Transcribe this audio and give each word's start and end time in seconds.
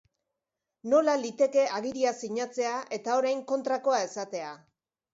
Nola 0.93 1.15
liteke 1.25 1.67
agiria 1.81 2.15
sinatzea 2.23 2.75
eta 3.01 3.21
orain 3.23 3.47
kontrakoa 3.55 4.05
esatea. 4.11 4.55